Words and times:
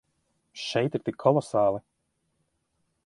Šeit 0.61 0.97
ir 0.99 1.05
tik 1.09 1.19
kolosāli. 1.25 1.85